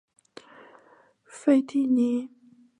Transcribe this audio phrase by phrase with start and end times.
[1.25, 2.27] 费蒂尼。